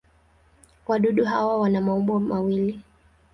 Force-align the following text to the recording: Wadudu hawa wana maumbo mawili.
Wadudu 0.87 1.25
hawa 1.25 1.57
wana 1.61 1.81
maumbo 1.81 2.19
mawili. 2.19 2.81